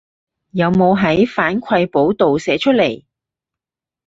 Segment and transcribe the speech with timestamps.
[0.49, 3.03] 有冇喺反饋簿度寫出來